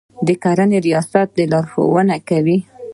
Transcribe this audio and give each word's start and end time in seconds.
د 0.27 0.29
کرنې 0.43 0.79
ریاستونه 0.85 1.43
لارښوونې 1.51 2.17
کوي. 2.29 2.57